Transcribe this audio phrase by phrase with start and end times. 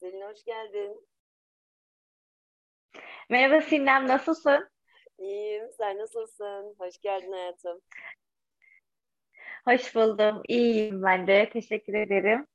[0.00, 1.08] Selin hoş geldin.
[3.30, 4.70] Merhaba Sinem, nasılsın?
[5.18, 6.74] İyiyim, sen nasılsın?
[6.78, 7.80] Hoş geldin hayatım.
[9.64, 11.50] Hoş buldum, iyiyim ben de.
[11.52, 12.46] Teşekkür ederim.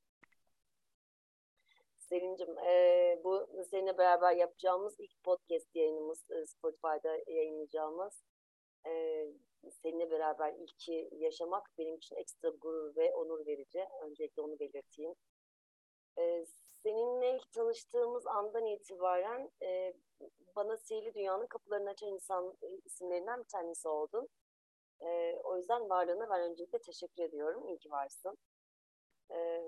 [1.98, 8.23] Selin'cim, e, bu seninle beraber yapacağımız ilk podcast yayınımız, e, Spotify'da yayınlayacağımız.
[8.88, 9.25] E,
[9.82, 13.85] seninle beraber ilki yaşamak benim için ekstra gurur ve onur verici.
[14.04, 15.16] Öncelikle onu belirteyim.
[16.20, 16.46] E,
[16.85, 19.93] seninle ilk tanıştığımız andan itibaren e,
[20.55, 24.30] bana sihirli dünyanın kapılarını açan insan e, isimlerinden bir tanesi oldun.
[25.02, 27.67] E, o yüzden varlığına ben öncelikle teşekkür ediyorum.
[27.67, 28.38] İyi ki varsın.
[29.31, 29.62] E,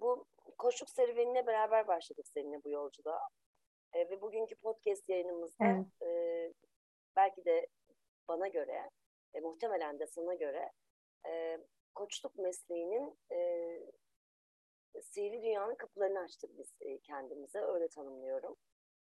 [0.00, 0.26] bu
[0.58, 3.28] koşuk serüvenine beraber başladık seninle bu yolculuğa.
[3.92, 6.02] E, ve bugünkü podcast yayınımızda evet.
[6.02, 6.52] e,
[7.16, 7.66] belki de
[8.28, 8.90] bana göre,
[9.34, 10.70] e, muhtemelen de sana göre
[11.26, 11.58] e,
[11.94, 13.38] koçluk mesleğinin e,
[15.00, 17.60] sihirli dünyanın kapılarını açtık biz e, kendimize.
[17.60, 18.56] Öyle tanımlıyorum.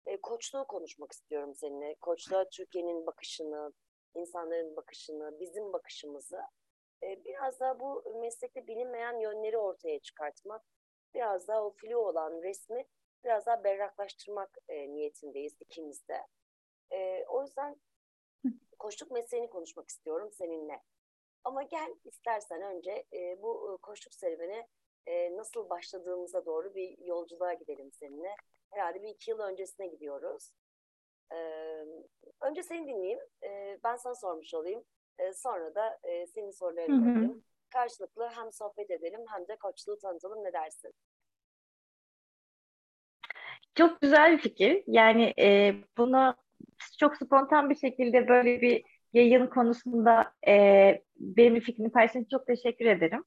[0.06, 1.94] E, koçluğu konuşmak istiyorum seninle.
[1.94, 3.72] Koçluğa Türkiye'nin bakışını,
[4.14, 6.41] insanların bakışını, bizim bakışımızı
[7.02, 10.62] e, biraz daha bu meslekte bilinmeyen yönleri ortaya çıkartmak,
[11.14, 12.84] biraz daha o flu olan resmi
[13.24, 16.27] biraz daha berraklaştırmak niyetindeyiz ikimiz de.
[17.28, 17.77] O yüzden
[18.78, 20.82] koçluk mesleğini konuşmak istiyorum seninle.
[21.44, 23.04] Ama gel istersen önce
[23.38, 24.66] bu koçluk serüveni
[25.07, 28.35] e, nasıl başladığımıza doğru bir yolculuğa gidelim seninle.
[28.71, 30.53] Herhalde bir iki yıl öncesine gidiyoruz.
[31.33, 31.37] E,
[32.41, 33.21] önce seni dinleyeyim.
[33.43, 34.84] E, ben sana sormuş olayım.
[35.19, 37.45] E, sonra da e, senin sorularını alayım.
[37.71, 40.45] Karşılıklı hem sohbet edelim hem de koçluğu tanıtalım.
[40.45, 40.93] Ne dersin?
[43.75, 44.84] Çok güzel bir fikir.
[44.87, 46.34] Yani e, bunu
[46.99, 53.25] çok spontan bir şekilde böyle bir yayın konusunda e, benim fikrimi paylaştığın çok teşekkür ederim.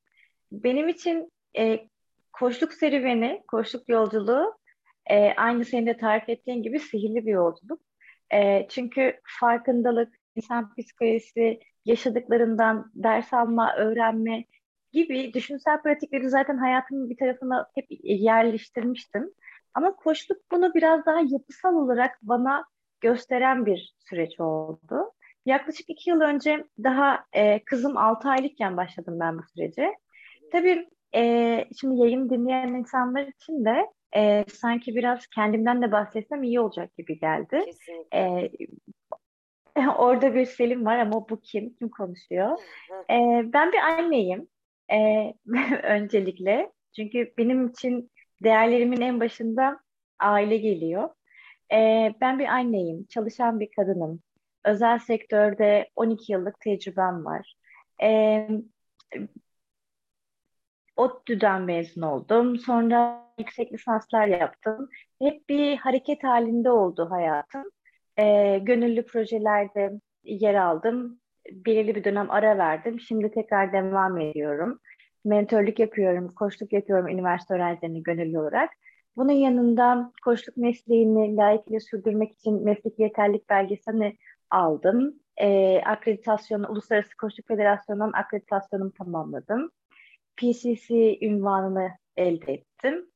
[0.52, 1.88] Benim için e,
[2.34, 4.56] koçluk serüveni, koçluk yolculuğu
[5.10, 7.82] e, aynı senin de tarif ettiğin gibi sihirli bir yolculuk.
[8.34, 14.46] E, çünkü farkındalık, insan psikolojisi, yaşadıklarından ders alma, öğrenme
[14.92, 19.34] gibi düşünsel pratikleri zaten hayatımın bir tarafına hep yerleştirmiştim.
[19.74, 22.66] Ama koçluk bunu biraz daha yapısal olarak bana
[23.02, 25.12] gösteren bir süreç oldu.
[25.46, 29.96] Yaklaşık iki yıl önce daha e, kızım altı aylıkken başladım ben bu sürece.
[30.52, 36.60] Tabii e, şimdi yayın dinleyen insanlar için de e, sanki biraz kendimden de bahsetsem iyi
[36.60, 37.66] olacak gibi geldi.
[38.14, 38.50] E,
[39.98, 41.74] orada bir Selim var ama bu kim?
[41.74, 42.58] Kim konuşuyor?
[43.10, 44.48] E, ben bir anneyim
[44.92, 45.34] e,
[45.84, 46.72] öncelikle.
[46.96, 48.12] Çünkü benim için
[48.44, 49.80] değerlerimin en başında
[50.20, 51.10] aile geliyor.
[51.74, 54.22] E, ben bir anneyim, çalışan bir kadınım.
[54.66, 57.56] Özel sektörde 12 yıllık tecrübem var.
[58.04, 58.48] E,
[61.00, 62.58] ODTÜ'den mezun oldum.
[62.58, 64.90] Sonra yüksek lisanslar yaptım.
[65.22, 67.64] Hep bir hareket halinde oldu hayatım.
[68.18, 69.92] E, gönüllü projelerde
[70.24, 71.20] yer aldım.
[71.52, 73.00] Belirli bir dönem ara verdim.
[73.00, 74.80] Şimdi tekrar devam ediyorum.
[75.26, 78.70] Mentörlük yapıyorum, koçluk yapıyorum üniversite öğrencilerine gönüllü olarak.
[79.18, 84.18] Bunun yanında koçluk mesleğini layıkıyla sürdürmek için mesleki yeterlik belgesini
[84.50, 85.14] aldım.
[85.38, 89.72] E, akreditasyon, Uluslararası Koçluk Federasyonu'ndan akreditasyonumu tamamladım.
[90.40, 93.10] PCC ünvanını elde ettim.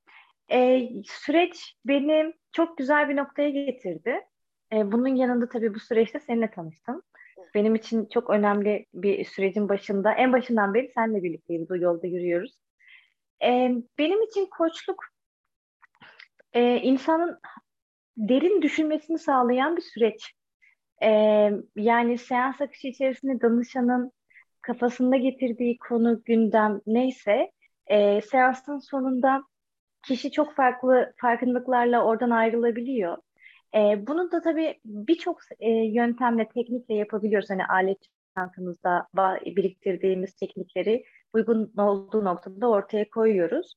[0.51, 4.22] E, süreç beni çok güzel bir noktaya getirdi.
[4.73, 7.01] E, bunun yanında tabii bu süreçte seninle tanıştım.
[7.56, 12.57] Benim için çok önemli bir sürecin başında, en başından beri seninle birlikteyiz, bu yolda yürüyoruz.
[13.44, 15.05] E, benim için koçluk
[16.53, 17.40] e, insanın
[18.17, 20.34] derin düşünmesini sağlayan bir süreç.
[21.03, 21.09] E,
[21.75, 24.11] yani seans akışı içerisinde danışanın
[24.63, 27.51] kafasında getirdiği konu, gündem neyse
[27.88, 29.44] e, seansın sonunda
[30.07, 33.18] kişi çok farklı farkındalıklarla oradan ayrılabiliyor.
[33.75, 37.50] E, bunu da tabii birçok e, yöntemle, teknikle yapabiliyoruz.
[37.50, 37.97] Hani alet
[38.38, 39.07] çantamızda
[39.46, 41.03] biriktirdiğimiz teknikleri
[41.34, 43.76] uygun olduğu noktada ortaya koyuyoruz.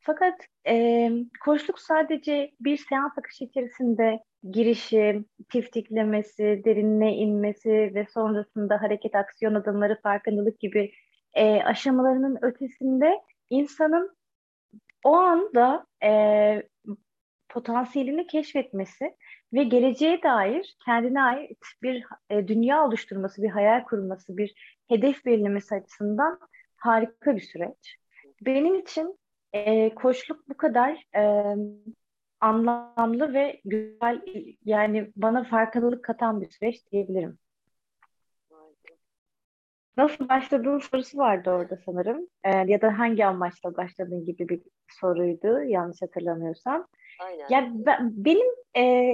[0.00, 0.34] Fakat
[0.66, 1.10] e,
[1.44, 10.00] koçluk sadece bir seans akışı içerisinde girişi, tiftiklemesi, derinine inmesi ve sonrasında hareket, aksiyon adımları,
[10.02, 10.92] farkındalık gibi
[11.34, 14.16] e, aşamalarının ötesinde insanın
[15.04, 16.62] o anda e,
[17.48, 19.16] potansiyelini keşfetmesi
[19.52, 25.74] ve geleceğe dair kendine ait bir e, dünya oluşturması, bir hayal kurması, bir hedef belirlemesi
[25.74, 26.38] açısından
[26.76, 27.98] harika bir süreç.
[28.40, 29.18] Benim için
[29.52, 31.54] e, koçluk bu kadar e,
[32.40, 34.22] anlamlı ve güzel
[34.64, 37.38] yani bana farkındalık katan bir süreç diyebilirim.
[39.96, 42.26] Nasıl başladığın sorusu vardı orada sanırım.
[42.44, 46.86] Ee, ya da hangi amaçla başladığın gibi bir soruydu yanlış hatırlamıyorsam.
[47.20, 47.46] Aynen.
[47.50, 48.46] Ya ben, benim
[48.76, 49.12] e,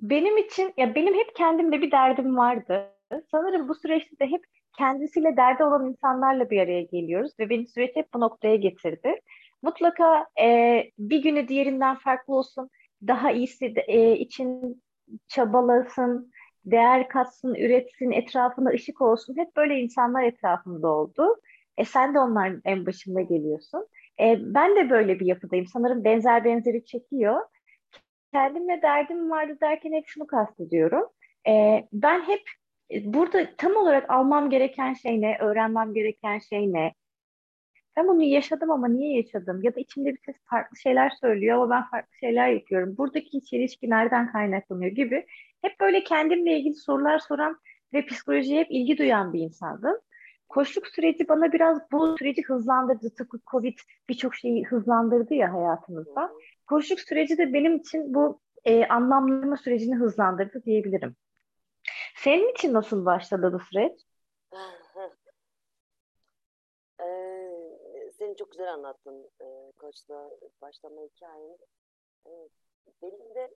[0.00, 2.88] benim için ya benim hep kendimde bir derdim vardı.
[3.30, 4.44] Sanırım bu süreçte de hep
[4.78, 9.20] kendisiyle derdi olan insanlarla bir araya geliyoruz ve beni süreç hep bu noktaya getirdi.
[9.62, 12.70] Mutlaka e, bir günü diğerinden farklı olsun,
[13.06, 14.82] daha iyisi e, için
[15.28, 16.32] çabalasın,
[16.64, 19.36] değer katsın, üretsin, etrafına ışık olsun.
[19.36, 21.36] Hep böyle insanlar etrafımda oldu.
[21.76, 23.88] E sen de onların en başında geliyorsun.
[24.20, 25.66] E, ben de böyle bir yapıdayım.
[25.66, 27.40] Sanırım benzer benzeri çekiyor.
[28.32, 31.08] Kendimle derdim vardı derken hep şunu kastediyorum.
[31.48, 32.42] E, ben hep
[33.04, 36.94] burada tam olarak almam gereken şey ne, öğrenmem gereken şey ne?
[37.96, 39.60] Ben bunu yaşadım ama niye yaşadım?
[39.62, 42.94] Ya da içimde bir ses farklı şeyler söylüyor ama ben farklı şeyler yapıyorum.
[42.98, 45.26] Buradaki çelişki nereden kaynaklanıyor gibi.
[45.62, 47.60] Hep böyle kendimle ilgili sorular soran
[47.92, 49.96] ve psikolojiye hep ilgi duyan bir insandım.
[50.48, 53.14] Koşluk süreci bana biraz bu süreci hızlandırdı.
[53.14, 53.78] Tıpkı Covid
[54.08, 56.32] birçok şeyi hızlandırdı ya hayatımızda.
[56.66, 61.16] Koşluk süreci de benim için bu e, anlamlama sürecini hızlandırdı diyebilirim.
[62.16, 63.92] Senin için nasıl başladı bu süreç?
[67.00, 70.30] ee, seni çok güzel anlattın e, koçla
[70.62, 71.58] başlama hikayeni.
[72.26, 72.48] E,
[73.02, 73.54] benim de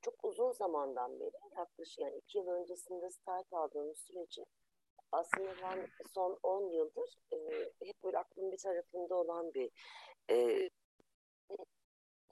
[0.00, 4.44] çok uzun zamandan beri yaklaşık yani iki yıl öncesinde start aldığım süreci
[5.12, 9.70] aslında ben son 10 yıldır e, hep böyle aklım bir tarafında olan bir
[10.30, 10.70] e,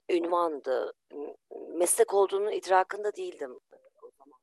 [0.09, 0.93] ünvandı.
[1.51, 3.59] Meslek olduğunu idrakında değildim
[4.03, 4.39] o zaman.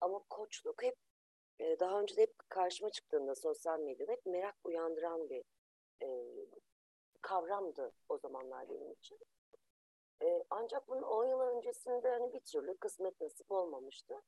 [0.00, 0.96] Ama koçluk hep
[1.60, 5.44] e, daha önce de hep karşıma çıktığında sosyal medyada hep merak uyandıran bir
[6.02, 6.08] e,
[7.22, 9.18] kavramdı o zamanlar benim için.
[10.22, 14.22] E, ancak bunun 10 yıl öncesinde hani bir türlü kısmet nasip olmamıştı.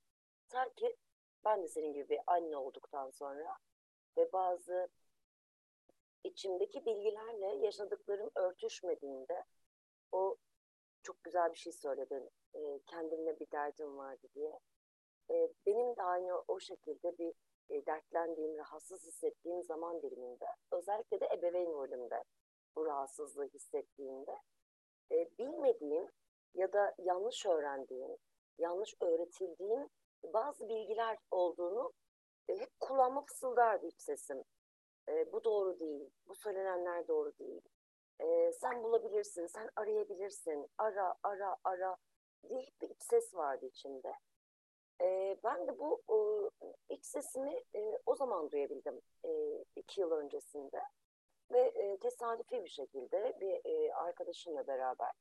[0.49, 0.97] Ta ki
[1.45, 3.57] ben de senin gibi bir anne olduktan sonra
[4.17, 4.89] ve bazı
[6.25, 9.45] içimdeki bilgilerle yaşadıklarım örtüşmediğinde
[10.13, 10.37] o
[11.03, 12.31] çok güzel bir şey söyledin.
[12.55, 14.61] E, kendimle bir derdim vardı diye.
[15.31, 17.35] E, benim de aynı o şekilde bir
[17.71, 22.25] e, dertlendiğim, rahatsız hissettiğim zaman diliminde, özellikle de ebeveyn rolümde
[22.77, 24.37] bu rahatsızlığı hissettiğimde
[25.13, 26.09] e, bilmediğim
[26.55, 28.17] ya da yanlış öğrendiğim,
[28.59, 29.89] yanlış öğretildiğim
[30.25, 31.93] bazı bilgiler olduğunu
[32.49, 34.45] e, hep kulağıma fısıldardı iç sesim.
[35.33, 37.63] Bu doğru değil, bu söylenenler doğru değil.
[38.21, 41.97] E, sen bulabilirsin, sen arayabilirsin, ara, ara, ara
[42.49, 44.13] diye bir iç ses vardı içimde.
[45.03, 49.31] E, ben de bu e, iç sesimi e, o zaman duyabildim e,
[49.77, 50.83] iki yıl öncesinde.
[51.51, 55.13] Ve e, tesadüfi bir şekilde bir e, arkadaşımla beraber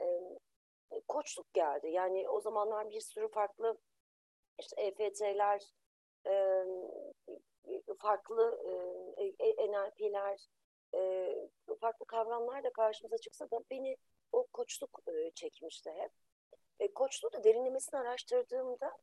[0.00, 1.88] e, koçluk geldi.
[1.88, 3.78] Yani o zamanlar bir sürü farklı
[4.58, 5.72] işte EFT'ler,
[6.26, 6.64] e,
[7.98, 8.62] farklı
[9.38, 10.48] e, NLP'ler,
[10.94, 11.34] e,
[11.80, 13.96] farklı kavramlar da karşımıza çıksa da beni
[14.32, 16.12] o koçluk e, çekmişti hep.
[16.80, 18.98] E, koçluğu da derinlemesine araştırdığımda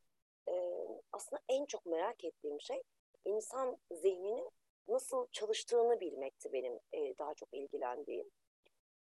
[0.50, 2.82] e, aslında en çok merak ettiğim şey
[3.26, 4.50] insan zihninin
[4.88, 8.30] nasıl çalıştığını bilmekti benim e, daha çok ilgilendiğim.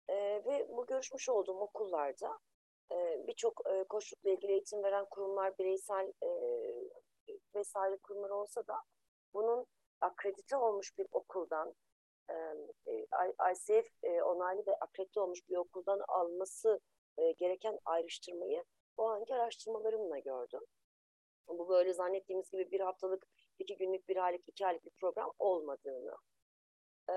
[0.09, 0.15] E,
[0.47, 2.39] ve bu görüşmüş olduğum okullarda
[2.93, 6.29] e, birçok e, koçlukla ilgili eğitim veren kurumlar, bireysel e,
[7.55, 8.83] vesaire kurumlar olsa da
[9.35, 9.67] bunun
[10.01, 11.75] akredite olmuş bir okuldan,
[12.87, 13.07] e,
[13.53, 16.81] ICF e, onaylı ve akredite olmuş bir okuldan alması
[17.19, 18.65] e, gereken ayrıştırmayı
[18.97, 20.61] o anki araştırmalarımla gördüm.
[21.49, 23.27] Bu böyle zannettiğimiz gibi bir haftalık
[23.59, 26.17] iki günlük, bir aylık, iki aylık bir program olmadığını.
[27.11, 27.15] E,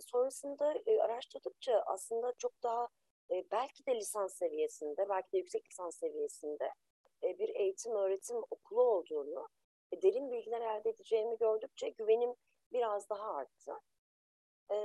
[0.00, 2.88] sonrasında e, araştırdıkça aslında çok daha
[3.30, 6.70] e, belki de lisans seviyesinde, belki de yüksek lisans seviyesinde
[7.22, 9.48] e, bir eğitim öğretim okulu olduğunu,
[9.92, 12.34] e, derin bilgiler elde edeceğimi gördükçe güvenim
[12.72, 13.72] biraz daha arttı.
[14.70, 14.76] E,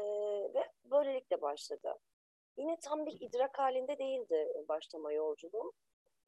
[0.54, 1.96] ve böylelikle başladı.
[2.58, 5.74] Yine tam bir idrak halinde değildi başlama yolculuğum.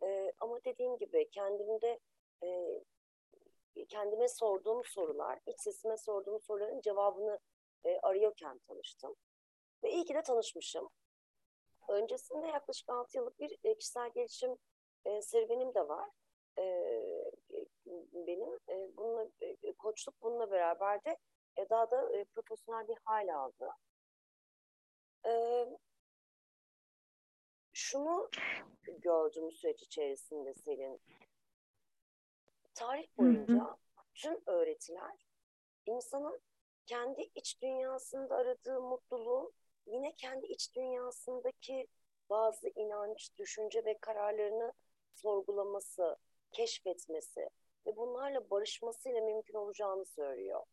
[0.03, 1.99] E, ama dediğim gibi kendimde
[2.43, 2.79] e,
[3.89, 7.39] kendime sorduğum sorular, iç sesime sorduğum soruların cevabını
[7.83, 9.15] e, arıyorken tanıştım.
[9.83, 10.89] Ve iyi ki de tanışmışım.
[11.89, 14.57] Öncesinde yaklaşık 6 yıllık bir kişisel gelişim
[15.05, 16.09] e, serüvenim de var.
[16.59, 16.63] E,
[18.13, 21.17] benim e, bununla e, koçluk bununla beraber de
[21.57, 23.69] e, daha da e, profesyonel bir hal aldı.
[25.25, 25.65] E,
[27.79, 28.29] şunu
[28.87, 31.01] gördüm süreç içerisinde Selin
[32.73, 33.75] tarih boyunca hı hı.
[34.15, 35.27] tüm öğretiler
[35.85, 36.41] insanın
[36.85, 39.51] kendi iç dünyasında aradığı mutluluğu
[39.85, 41.87] yine kendi iç dünyasındaki
[42.29, 44.73] bazı inanç, düşünce ve kararlarını
[45.13, 46.17] sorgulaması,
[46.51, 47.49] keşfetmesi
[47.85, 50.63] ve bunlarla barışmasıyla mümkün olacağını söylüyor.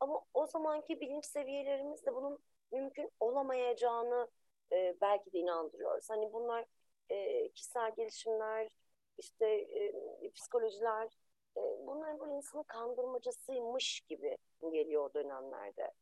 [0.00, 2.38] Ama o zamanki bilinç seviyelerimiz de bunun
[2.72, 4.28] mümkün olamayacağını
[4.72, 6.10] e, belki de inandırıyoruz.
[6.10, 6.64] Hani bunlar
[7.10, 8.68] e, kişisel gelişimler,
[9.18, 9.92] işte e,
[10.34, 11.18] psikolojiler,
[11.56, 14.38] e, bunların böyle insanın kandırmacasıymış gibi
[14.72, 15.92] geliyor o dönemlerde.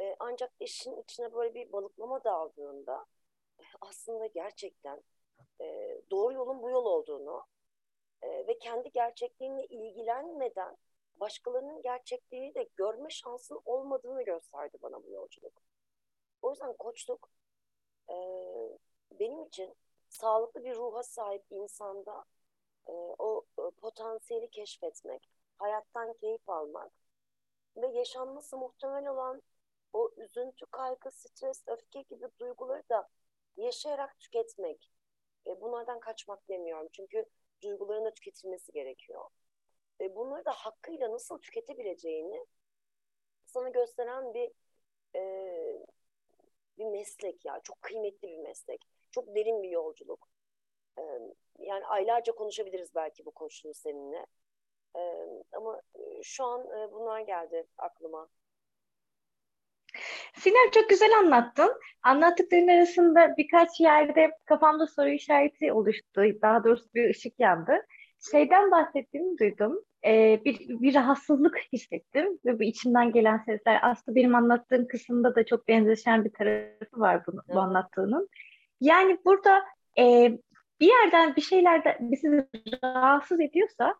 [0.00, 3.06] E, ancak işin içine böyle bir balıklama daldığında
[3.60, 5.02] e, aslında gerçekten
[5.60, 7.46] e, doğru yolun bu yol olduğunu
[8.22, 10.76] e, ve kendi gerçekliğinle ilgilenmeden
[11.16, 15.62] başkalarının gerçekliğini de görme şansın olmadığını gösterdi bana bu yolculuk.
[16.42, 17.30] O yüzden koçluk
[18.10, 18.14] e,
[19.10, 19.74] benim için
[20.08, 22.24] sağlıklı bir ruha sahip insanda
[22.88, 25.28] e, o e, potansiyeli keşfetmek,
[25.58, 26.92] hayattan keyif almak
[27.76, 29.42] ve yaşanması muhtemel olan
[29.92, 33.08] o üzüntü, kaygı, stres, öfke gibi duyguları da
[33.56, 34.90] yaşayarak tüketmek.
[35.46, 36.88] E, bunlardan kaçmak demiyorum.
[36.92, 37.24] Çünkü
[37.62, 39.24] duyguların da tüketilmesi gerekiyor.
[40.00, 42.46] E, bunları da hakkıyla nasıl tüketebileceğini
[43.46, 44.50] sana gösteren bir
[45.16, 45.20] e,
[46.78, 47.60] bir meslek ya.
[47.64, 48.80] Çok kıymetli bir meslek.
[49.10, 50.28] Çok derin bir yolculuk.
[51.58, 54.26] Yani aylarca konuşabiliriz belki bu koçluğu seninle.
[55.52, 55.80] Ama
[56.22, 58.28] şu an bunlar geldi aklıma.
[60.34, 61.80] Sinem çok güzel anlattın.
[62.02, 66.22] Anlattıkların arasında birkaç yerde kafamda soru işareti oluştu.
[66.42, 67.86] Daha doğrusu bir ışık yandı.
[68.30, 69.84] Şeyden bahsettiğini duydum.
[70.06, 75.46] Ee, bir, bir rahatsızlık hissettim ve bu içimden gelen sesler aslında benim anlattığım kısımda da
[75.46, 78.28] çok benzeşen bir tarafı var bunu, bu anlattığının.
[78.80, 79.62] Yani burada
[79.98, 80.32] e,
[80.80, 82.48] bir yerden bir şeyler de bizi
[82.84, 83.94] rahatsız ediyorsa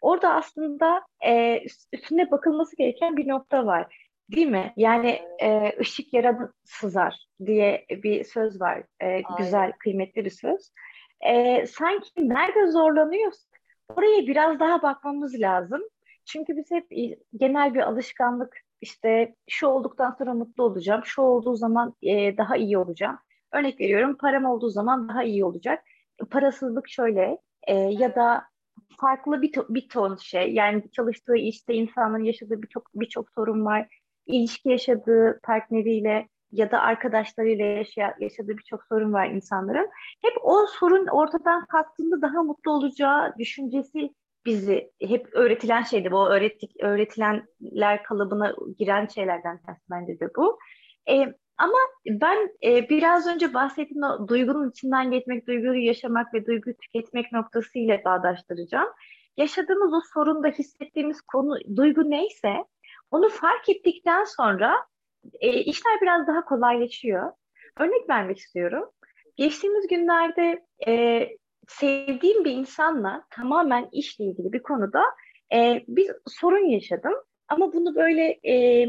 [0.00, 1.60] orada aslında e,
[1.92, 4.10] üstüne bakılması gereken bir nokta var.
[4.32, 4.72] Değil mi?
[4.76, 8.82] Yani e, ışık yaradan sızar diye bir söz var.
[9.00, 10.72] E, güzel, kıymetli bir söz.
[11.20, 13.46] E, sanki nerede zorlanıyoruz?
[13.88, 15.80] Oraya biraz daha bakmamız lazım.
[16.24, 16.86] Çünkü biz hep
[17.36, 22.78] genel bir alışkanlık işte şu olduktan sonra mutlu olacağım, şu olduğu zaman e, daha iyi
[22.78, 23.18] olacağım.
[23.52, 25.84] Örnek veriyorum param olduğu zaman daha iyi olacak.
[26.30, 28.44] Parasızlık şöyle e, ya da
[29.00, 33.88] farklı bir, to- bir ton şey yani çalıştığı işte insanların yaşadığı birçok birçok sorun var
[34.26, 39.88] ilişki yaşadığı partneriyle ya da arkadaşlarıyla yaşa yaşadığı birçok sorun var insanların.
[40.22, 44.10] Hep o sorun ortadan kalktığında daha mutlu olacağı düşüncesi
[44.46, 46.12] bizi hep öğretilen şeydi.
[46.12, 50.58] Bu öğrettik, öğretilenler kalıbına giren şeylerden bence de bu.
[51.08, 56.76] E, ama ben e, biraz önce bahsettiğim o duygunun içinden geçmek, duyguyu yaşamak ve duyguyu
[56.76, 58.88] tüketmek noktasıyla bağdaştıracağım.
[59.36, 62.64] Yaşadığımız o sorunda hissettiğimiz konu, duygu neyse
[63.10, 64.76] onu fark ettikten sonra
[65.40, 67.32] e, işler biraz daha kolaylaşıyor.
[67.78, 68.90] Örnek vermek istiyorum.
[69.36, 71.28] Geçtiğimiz günlerde e,
[71.68, 75.02] sevdiğim bir insanla tamamen işle ilgili bir konuda
[75.52, 77.14] e, bir sorun yaşadım.
[77.48, 78.86] Ama bunu böyle e,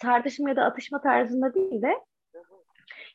[0.00, 1.94] tartışma ya da atışma tarzında değil de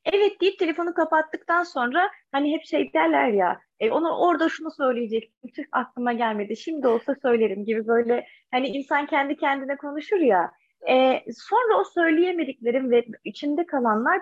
[0.06, 5.52] evet deyip telefonu kapattıktan sonra hani hep şey derler ya e, onu orada şunu söyleyecektim
[5.52, 10.52] tüh aklıma gelmedi şimdi olsa söylerim gibi böyle hani insan kendi kendine konuşur ya
[10.90, 14.22] e, sonra o söyleyemediklerim ve içinde kalanlar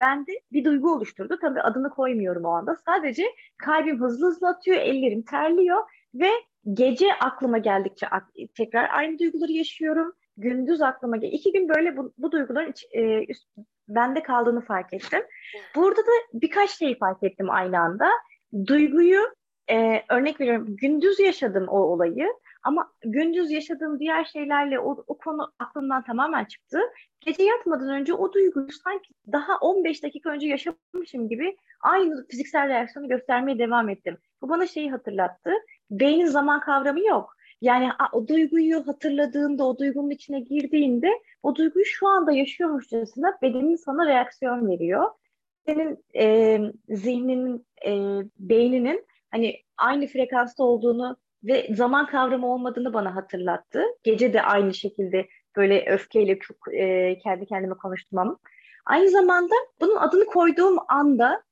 [0.00, 1.38] bende bir duygu oluşturdu.
[1.40, 2.76] Tabii adını koymuyorum o anda.
[2.86, 3.24] Sadece
[3.58, 5.82] kalbim hızlı hızlı atıyor, ellerim terliyor
[6.14, 6.30] ve
[6.72, 8.06] gece aklıma geldikçe
[8.56, 10.12] tekrar aynı duyguları yaşıyorum.
[10.36, 11.32] Gündüz aklıma gel.
[11.32, 13.48] İki gün böyle bu, bu duyguların iç, e, üst,
[13.88, 15.22] bende kaldığını fark ettim.
[15.76, 18.10] Burada da birkaç şey fark ettim aynı anda.
[18.66, 19.20] Duyguyu
[19.70, 22.28] e, örnek veriyorum gündüz yaşadım o olayı
[22.66, 26.78] ama gündüz yaşadığım diğer şeylerle o, o konu aklımdan tamamen çıktı.
[27.20, 33.08] Gece yatmadan önce o duyguyu sanki daha 15 dakika önce yaşamışım gibi aynı fiziksel reaksiyonu
[33.08, 34.18] göstermeye devam ettim.
[34.42, 35.50] Bu bana şeyi hatırlattı.
[35.90, 37.36] Beynin zaman kavramı yok.
[37.60, 41.08] Yani o duyguyu hatırladığında, o duygunun içine girdiğinde
[41.42, 45.10] o duyguyu şu anda yaşıyormuşçasına bedenin sana reaksiyon veriyor.
[45.66, 46.58] Senin e,
[46.88, 47.92] zihninin, e,
[48.38, 53.82] beyninin hani aynı frekansta olduğunu ve zaman kavramı olmadığını bana hatırlattı.
[54.02, 58.38] Gece de aynı şekilde böyle öfkeyle çok e, kendi kendime konuştum
[58.86, 61.42] Aynı zamanda bunun adını koyduğum anda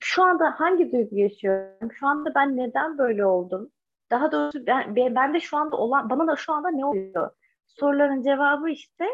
[0.00, 1.92] şu anda hangi duygu yaşıyorum?
[1.92, 3.70] Şu anda ben neden böyle oldum?
[4.10, 7.30] Daha doğrusu ben, ben de şu anda olan, bana da şu anda ne oluyor?
[7.66, 9.04] Soruların cevabı işte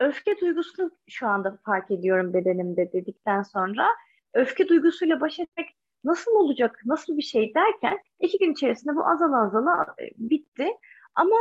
[0.00, 3.86] öfke duygusunu şu anda fark ediyorum bedenimde dedikten sonra
[4.34, 5.66] öfke duygusuyla baş etmek
[6.06, 10.68] nasıl olacak, nasıl bir şey derken iki gün içerisinde bu azala azala e, bitti.
[11.14, 11.36] Ama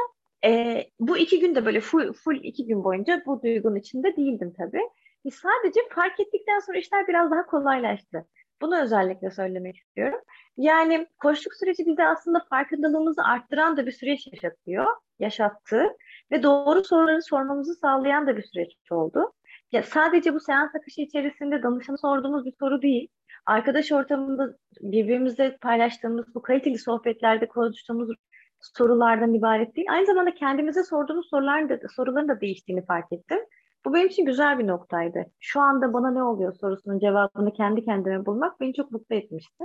[0.45, 4.89] e, bu iki günde böyle full, full iki gün boyunca bu duygunun içinde değildim tabii.
[5.25, 8.25] E, sadece fark ettikten sonra işler biraz daha kolaylaştı.
[8.61, 10.19] Bunu özellikle söylemek istiyorum.
[10.57, 14.85] Yani koşluk süreci bize aslında farkındalığımızı arttıran da bir süreç yaşatıyor,
[15.19, 15.87] yaşattı
[16.31, 19.33] ve doğru soruları sormamızı sağlayan da bir süreç oldu.
[19.71, 23.07] ya sadece bu seans akışı içerisinde danışana sorduğumuz bir soru değil.
[23.45, 28.15] Arkadaş ortamında birbirimizle paylaştığımız bu kaliteli sohbetlerde konuştuğumuz
[28.59, 29.87] sorulardan ibaret değil.
[29.91, 33.39] Aynı zamanda kendimize sorduğumuz soruların da, soruların da değiştiğini fark ettim.
[33.85, 35.25] Bu benim için güzel bir noktaydı.
[35.39, 39.63] Şu anda bana ne oluyor sorusunun cevabını kendi kendime bulmak beni çok mutlu etmişti.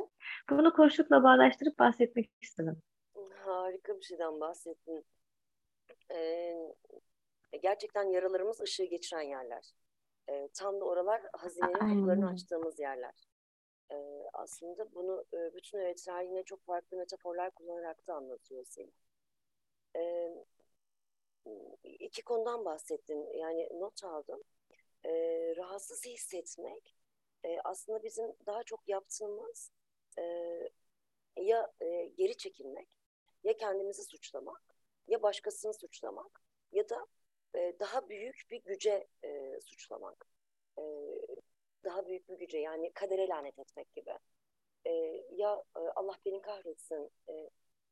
[0.50, 2.82] Bunu koşulukla bağdaştırıp bahsetmek istedim.
[3.44, 5.04] Harika bir şeyden bahsettin.
[6.14, 6.54] Ee,
[7.62, 9.72] gerçekten yaralarımız ışığı geçiren yerler.
[10.30, 13.29] Ee, tam da oralar hazinenin kapılarını açtığımız yerler.
[13.92, 18.92] Ee, aslında bunu e, bütün öğretmenler yine çok farklı metaforlar kullanarak da anlatıyor Selim.
[19.96, 20.44] Ee,
[21.84, 23.32] iki konudan bahsettin.
[23.34, 24.42] Yani not aldım.
[25.04, 26.94] Ee, rahatsız hissetmek
[27.44, 29.72] e, aslında bizim daha çok yaptığımız
[30.18, 30.22] e,
[31.36, 32.88] ya e, geri çekilmek,
[33.44, 34.62] ya kendimizi suçlamak,
[35.08, 36.42] ya başkasını suçlamak
[36.72, 37.06] ya da
[37.54, 40.26] e, daha büyük bir güce e, suçlamak.
[40.78, 40.82] E,
[41.90, 44.10] daha büyük bir güce yani kadere lanet etmek gibi.
[44.86, 44.90] E,
[45.32, 47.50] ya e, Allah beni kahretsin, e,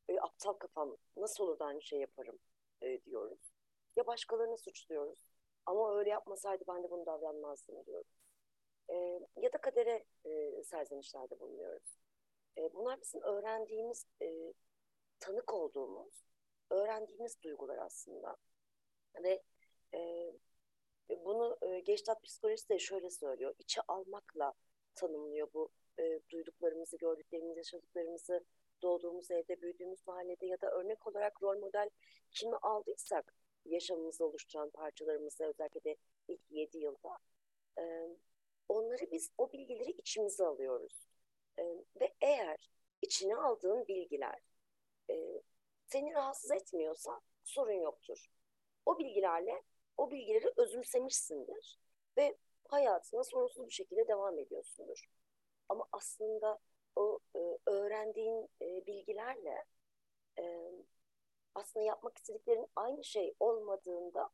[0.09, 2.39] e, aptal kafam nasıl olur da aynı şey yaparım
[2.83, 3.53] e, diyoruz.
[3.97, 5.19] Ya başkalarını suçluyoruz.
[5.67, 8.19] Ama öyle yapmasaydı ben de bunu davranmazdım diyoruz.
[8.91, 8.95] E,
[9.37, 11.99] ya da kadere e, serzenişlerde bulunuyoruz.
[12.59, 14.53] E, bunlar bizim öğrendiğimiz, e,
[15.21, 16.25] tanık olduğumuz,
[16.71, 18.37] öğrendiğimiz duygular aslında.
[19.23, 19.43] Ve
[19.95, 20.33] e,
[21.09, 23.55] bunu e, Geçtat psikolojisi de şöyle söylüyor.
[23.59, 24.53] İçe almakla
[24.95, 28.45] tanımlıyor bu e, duyduklarımızı, gördüklerimizi, yaşadıklarımızı
[28.83, 31.91] doğduğumuz evde, büyüdüğümüz mahallede ya da örnek olarak rol model
[32.31, 33.35] kimi aldıysak
[33.65, 35.97] yaşamımızı oluşturan parçalarımızı özellikle de
[36.29, 37.19] ilk yedi yılda
[37.79, 38.09] e,
[38.69, 41.09] onları biz o bilgileri içimize alıyoruz.
[41.59, 41.65] E,
[42.01, 42.71] ve eğer
[43.03, 44.41] içine aldığın bilgiler
[45.11, 45.43] e,
[45.87, 48.27] seni rahatsız etmiyorsa sorun yoktur.
[48.87, 49.63] O bilgilerle
[49.99, 51.79] o bilgileri özümsemişsindir
[52.17, 52.37] ve
[52.69, 55.05] hayatına sorunsuz bir şekilde devam ediyorsundur.
[55.69, 56.59] Ama aslında
[56.97, 59.65] o e, öğrendiğin e, bilgilerle
[60.39, 60.73] e,
[61.55, 64.31] aslında yapmak istediklerin aynı şey olmadığında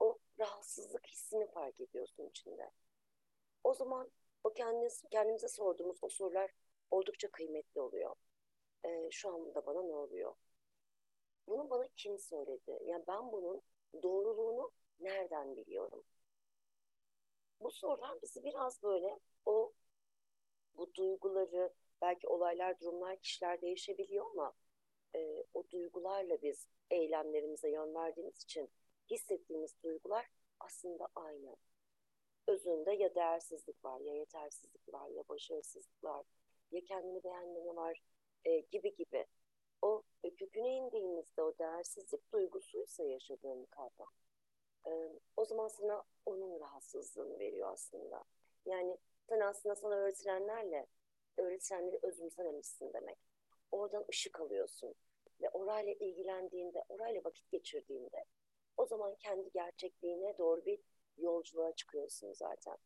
[0.00, 2.70] o rahatsızlık hissini fark ediyorsun içinde.
[3.64, 4.10] O zaman
[4.44, 6.50] o kendiniz, kendimize sorduğumuz o sorular
[6.90, 8.16] oldukça kıymetli oluyor.
[8.84, 10.34] E, şu anda bana ne oluyor?
[11.46, 12.78] Bunu bana kim söyledi?
[12.84, 13.62] Yani ben bunun
[14.02, 16.04] doğruluğunu nereden biliyorum?
[17.60, 19.72] Bu sorular bizi biraz böyle o
[20.74, 24.52] bu duyguları belki olaylar, durumlar, kişiler değişebiliyor ama
[25.14, 28.70] e, o duygularla biz eylemlerimize yön verdiğimiz için
[29.10, 30.26] hissettiğimiz duygular
[30.60, 31.56] aslında aynı.
[32.46, 36.26] Özünde ya değersizlik var, ya yetersizlik var, ya başarısızlık var,
[36.70, 38.02] ya kendini beğenmeme var
[38.44, 39.26] e, gibi gibi.
[39.82, 40.02] O
[40.38, 44.12] köküne indiğimizde o değersizlik duygusuysa yaşadığın kavram
[44.86, 44.90] e,
[45.36, 48.24] o zaman sana onun rahatsızlığını veriyor aslında.
[48.66, 50.86] Yani sen aslında sana öğretilenlerle
[51.36, 53.18] öğretilenleri özümsememişsin demek.
[53.72, 54.94] Oradan ışık alıyorsun
[55.40, 58.24] ve orayla ilgilendiğinde, orayla vakit geçirdiğinde
[58.76, 60.80] o zaman kendi gerçekliğine doğru bir
[61.16, 62.76] yolculuğa çıkıyorsun zaten.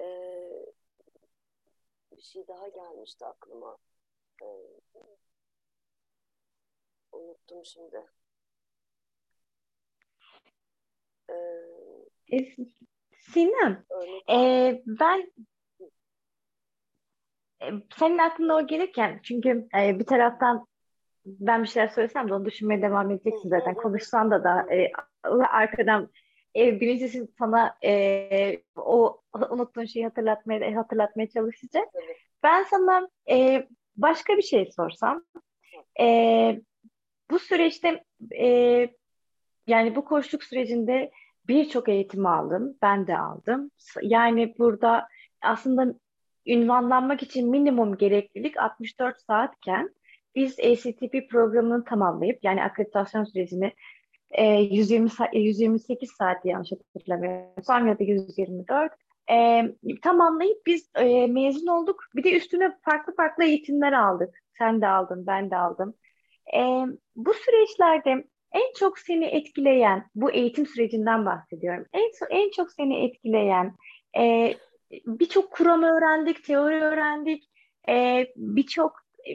[0.00, 0.66] Ee,
[2.16, 3.78] bir şey daha gelmişti aklıma.
[4.42, 4.46] Ee,
[7.12, 8.06] unuttum şimdi.
[12.32, 12.54] E,
[13.32, 13.84] Sinem,
[14.30, 14.36] e,
[14.86, 15.32] ben
[17.62, 20.66] e, senin aklına o gelirken çünkü e, bir taraftan
[21.26, 23.74] ben bir şeyler söylesem de onu düşünmeye devam edeceksin zaten.
[23.74, 24.92] Konuşsan da da e,
[25.50, 26.10] arkadan
[26.56, 31.88] e, birincisi sana e, o unuttuğun şeyi hatırlatmaya hatırlatmaya çalışacak.
[32.42, 35.24] Ben sana e, başka bir şey sorsam
[36.00, 36.60] e,
[37.30, 38.04] bu süreçte
[38.38, 38.88] e,
[39.66, 41.10] yani bu koçluk sürecinde
[41.48, 42.76] birçok eğitim aldım.
[42.82, 43.70] Ben de aldım.
[44.02, 45.08] Yani burada
[45.42, 45.94] aslında
[46.46, 49.90] ünvanlanmak için minimum gereklilik 64 saatken
[50.34, 53.72] biz ACTP programını tamamlayıp yani akreditasyon sürecini
[54.30, 58.92] e, 120 128 saat yanlış hatırlamıyorsam ya da 124
[59.30, 59.62] e,
[60.02, 62.04] tamamlayıp biz e, mezun olduk.
[62.14, 64.42] Bir de üstüne farklı farklı eğitimler aldık.
[64.58, 65.94] Sen de aldın, ben de aldım.
[66.56, 66.60] E,
[67.16, 68.24] bu süreçlerde
[68.56, 71.86] en çok seni etkileyen, bu eğitim sürecinden bahsediyorum.
[71.92, 73.74] En, en çok seni etkileyen,
[74.18, 74.54] e,
[75.06, 77.44] birçok kuram öğrendik, teori öğrendik,
[77.88, 78.92] e, birçok
[79.28, 79.32] e,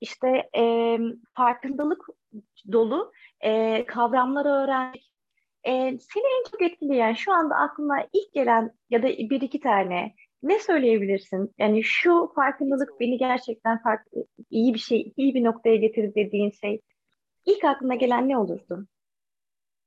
[0.00, 0.96] işte e,
[1.36, 2.06] farkındalık
[2.72, 5.12] dolu e, kavramları öğrendik.
[5.64, 10.14] E, seni en çok etkileyen, şu anda aklına ilk gelen ya da bir iki tane
[10.42, 11.54] ne söyleyebilirsin?
[11.58, 16.80] Yani şu farkındalık beni gerçekten farklı, iyi bir şey, iyi bir noktaya getirdi dediğin şey
[17.46, 18.86] İlk aklına gelen ne olurdu?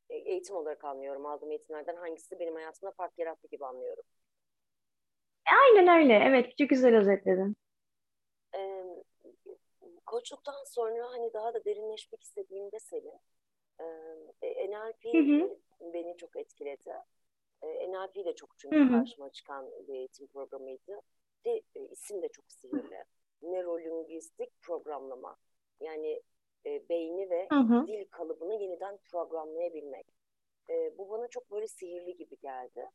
[0.09, 1.25] E, eğitim olarak anlıyorum.
[1.25, 4.03] Aldığım eğitimlerden hangisi benim hayatımda fark yarattı gibi anlıyorum.
[5.45, 6.13] Aynen öyle.
[6.13, 7.55] Evet, çok güzel özetledin.
[8.53, 9.03] Ee,
[10.05, 13.19] koçluktan sonra hani daha da derinleşmek istediğimde Selin,
[14.41, 15.57] e, NLP Hı hı.
[15.81, 16.93] beni çok etkiledi.
[17.61, 18.87] E, NLP de çok çünkü Hı hı.
[18.91, 21.01] karşıma çıkan bir eğitim programıydı.
[21.45, 23.03] De, e, isim de çok sihirli.
[23.41, 25.37] Nörolingüistik programlama.
[25.81, 26.21] Yani
[26.67, 27.87] e, beyni ve Hı hı.
[27.87, 30.07] dil kalıbını yeniden programlayabilmek.
[30.69, 32.89] E, bu bana çok böyle sihirli gibi geldi.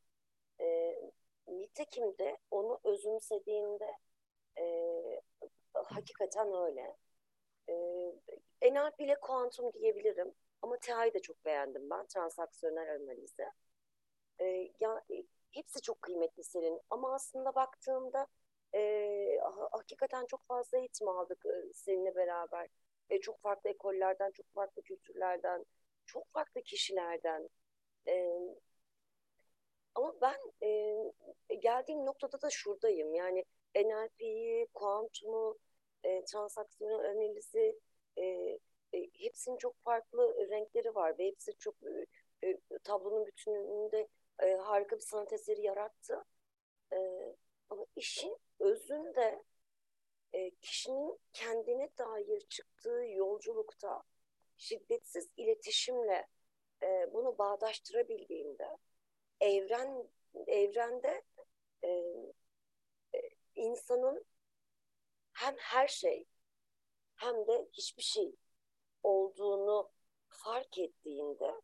[0.61, 0.97] E,
[1.49, 3.97] nitekim de onu özümsediğimde
[4.59, 4.65] e,
[5.73, 6.97] hakikaten öyle.
[7.69, 7.75] E,
[8.73, 10.35] NLP ile kuantum diyebilirim.
[10.63, 12.07] Ama TA'yı da çok beğendim ben.
[12.07, 13.45] Transaksiyonel analizi.
[14.41, 14.45] E,
[14.81, 16.81] ya, e, hepsi çok kıymetli senin.
[16.91, 18.27] Ama aslında baktığımda
[18.75, 19.39] e,
[19.73, 22.69] hakikaten çok fazla eğitim aldık e, seninle beraber.
[23.13, 25.65] E, çok farklı ekollerden, çok farklı kültürlerden,
[26.07, 27.49] çok farklı kişilerden.
[28.09, 28.15] E,
[29.95, 30.39] ama ben
[31.51, 33.15] e, geldiğim noktada da şuradayım.
[33.15, 33.45] Yani
[33.75, 35.59] NLP'yi, kuantumu,
[36.05, 37.79] e, transaksiyon analizi,
[38.17, 38.25] e,
[38.95, 41.75] e, hepsinin çok farklı renkleri var ve hepsi çok
[42.43, 44.09] e, e, tablonun bütününde
[44.43, 46.25] e, harika bir sanat eseri yarattı.
[46.93, 46.99] E,
[47.71, 49.45] ama işin özünde
[50.33, 54.03] e, kişinin kendine dair çıktığı yolculukta
[54.57, 56.27] şiddetsiz iletişimle
[56.83, 58.79] e, bunu bağdaştırabildiğinde
[59.41, 60.09] evren
[60.47, 61.23] evrende
[61.85, 61.89] e,
[63.15, 64.25] e, insanın
[65.33, 66.27] hem her şey
[67.17, 68.37] hem de hiçbir şey
[69.03, 69.91] olduğunu
[70.29, 71.61] fark ettiğinde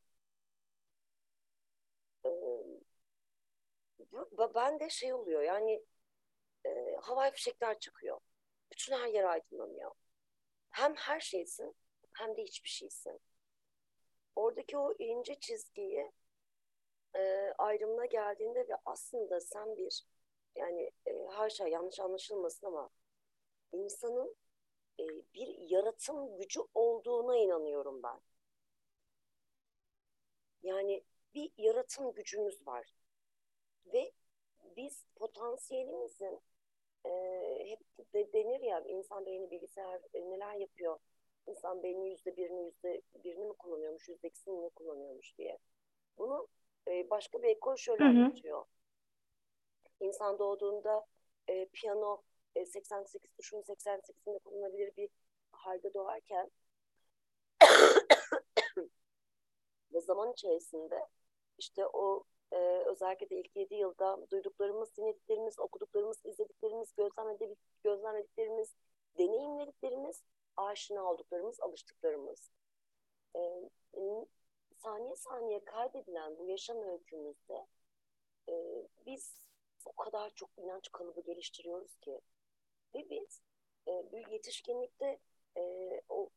[2.24, 2.30] e,
[4.54, 5.82] ben de şey oluyor yani
[6.66, 8.20] e, havai fişekler çıkıyor.
[8.72, 9.90] Bütün her yer aydınlanıyor.
[10.70, 11.76] Hem her şeysin
[12.12, 13.20] hem de hiçbir şeysin.
[14.36, 16.12] Oradaki o ince çizgiyi
[17.14, 20.06] e, ayrımına geldiğinde ve aslında sen bir
[20.56, 22.90] yani e, haşa yanlış anlaşılmasın ama
[23.72, 24.36] insanın
[25.00, 25.04] e,
[25.34, 28.20] bir yaratım gücü olduğuna inanıyorum ben.
[30.62, 31.04] Yani
[31.34, 32.94] bir yaratım gücümüz var.
[33.86, 34.12] Ve
[34.76, 36.40] biz potansiyelimizin
[37.04, 37.10] e,
[37.68, 37.80] hep
[38.14, 40.98] de denir ya insan beyni bilgisayar e, neler yapıyor?
[41.46, 45.58] İnsan beyni yüzde birini yüzde birini mi kullanıyormuş, yüzde ikisini mi kullanıyormuş diye.
[46.18, 46.48] Bunu
[46.88, 48.10] e, başka bir ekol şöyle hı hı.
[48.10, 48.64] anlatıyor.
[50.00, 51.06] İnsan doğduğunda
[51.48, 52.22] e, piyano
[52.54, 55.08] e, 88 tuşun 88'inde kullanılabilir bir
[55.52, 56.50] halde doğarken
[59.92, 61.06] ve zaman içerisinde
[61.58, 62.56] işte o e,
[62.86, 68.74] özellikle de ilk 7 yılda duyduklarımız, dinlediklerimiz, okuduklarımız, izlediklerimiz, gözlemledik, gözlemlediklerimiz,
[69.18, 70.22] deneyimlediklerimiz,
[70.56, 72.50] aşina olduklarımız, alıştıklarımız.
[73.36, 73.40] E,
[74.76, 77.66] saniye saniye kaydedilen bu yaşam öykümüzde
[78.48, 78.54] e,
[79.06, 79.48] biz
[79.84, 82.20] o kadar çok inanç kalıbı geliştiriyoruz ki
[82.94, 83.42] ve biz
[83.88, 85.18] e, bir yetişkinlikte
[85.56, 85.62] e,
[86.08, 86.30] o,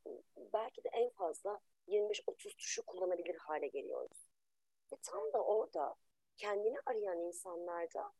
[0.54, 4.31] belki de en fazla 25-30 tuşu kullanabilir hale geliyoruz.
[4.92, 5.96] Ve tam da orada
[6.38, 8.14] kendini arayan insanlarda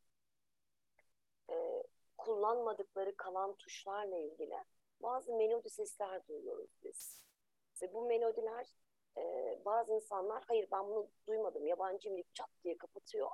[1.50, 1.82] e,
[2.18, 4.64] kullanmadıkları kalan tuşlarla ilgili
[5.00, 7.24] bazı melodi sesler duyuyoruz biz.
[7.82, 8.66] Ve bu melodiler
[9.16, 9.22] e,
[9.64, 13.28] bazı insanlar hayır ben bunu duymadım yabancıyım deyip çat diye kapatıyor.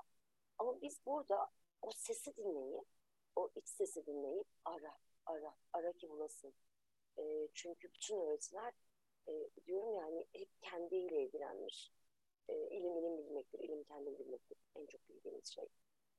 [0.58, 1.50] Ama biz burada
[1.82, 2.84] o sesi dinleyip
[3.36, 6.54] o iç sesi dinleyip ara ara ara ki bulasın.
[7.18, 8.72] E, çünkü bütün öğretiler
[9.28, 9.32] e,
[9.66, 11.92] diyorum yani hep kendiyle ilgilenmiş.
[12.48, 14.58] E, ilim ilim bilmektir, ilim kendini bilmektir.
[14.74, 15.64] En çok bildiğimiz şey.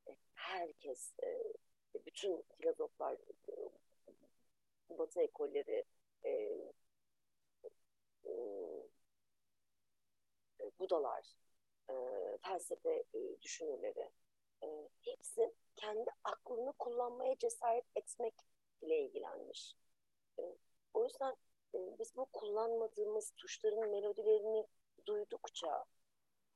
[0.07, 1.53] E, herkes, e,
[2.05, 3.17] bütün filozoflar,
[3.49, 3.69] e,
[4.89, 5.83] batı ekolleri,
[6.25, 6.29] e,
[8.25, 8.31] e,
[10.79, 11.35] Budalar,
[11.89, 11.93] e,
[12.41, 14.09] felsefe e, düşünürleri,
[14.63, 18.33] e, hepsi kendi aklını kullanmaya cesaret etmek
[18.81, 19.75] ile ilgilenmiş.
[20.39, 20.55] E,
[20.93, 21.35] o yüzden
[21.75, 24.67] e, biz bu kullanmadığımız tuşların melodilerini
[25.05, 25.85] duydukça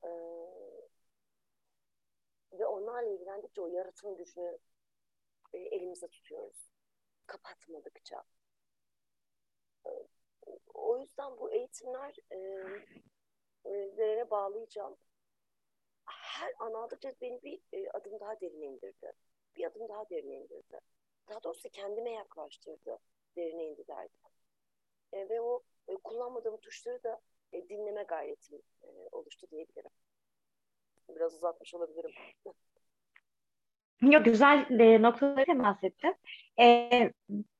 [0.04, 0.10] e,
[2.52, 4.58] ve onlarla ilgilendikçe o yaratım gücünü
[5.52, 6.70] e, elimize tutuyoruz.
[7.26, 8.22] Kapatmadıkça.
[9.86, 9.90] E,
[10.74, 12.38] o yüzden bu eğitimler e,
[13.66, 14.96] e, bağlayacağım.
[16.04, 19.12] Her an aldıkça beni bir e, adım daha derine indirdi.
[19.56, 20.80] Bir adım daha derine indirdi.
[21.28, 22.98] Daha doğrusu kendime yaklaştırdı
[23.36, 24.30] derine indi derken.
[25.14, 25.62] Ve o
[26.04, 27.20] kullanmadığım tuşları da
[27.54, 29.90] e, dinleme gayretim e, oluştu diyebilirim.
[31.16, 32.10] Biraz uzatmış olabilirim.
[34.02, 36.16] Yok güzel e, noktaları temas ettin.
[36.60, 37.12] E,